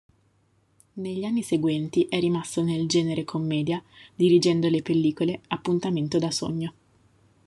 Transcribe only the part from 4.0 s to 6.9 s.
dirigendo le pellicole "Appuntamento da sogno!